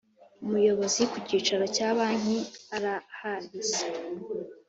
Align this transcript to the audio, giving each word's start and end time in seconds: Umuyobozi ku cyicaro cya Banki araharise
Umuyobozi 0.45 1.01
ku 1.11 1.17
cyicaro 1.27 1.65
cya 1.75 1.89
Banki 1.97 2.39
araharise 2.75 3.85